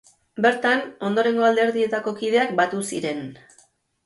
[0.45, 0.79] Bertan
[1.09, 3.23] ondorengo alderdietako kideak batu ziren.